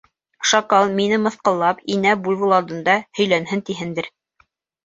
[0.51, 4.11] Шакал, мине мыҫҡыллап, инә буйвол алдында һөйләнһен тиһендер.